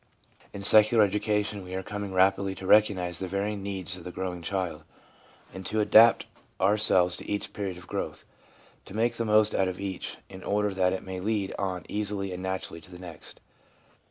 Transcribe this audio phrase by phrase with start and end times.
[0.51, 4.41] In secular education we are coming rapidly to recognise the varying needs of the growing
[4.41, 4.83] child,
[5.53, 6.25] and to adapt
[6.59, 8.25] ourselves to each period of growth—
[8.85, 12.33] to make the most out of each, in order that it may lead on easily
[12.33, 13.39] and naturally to the next.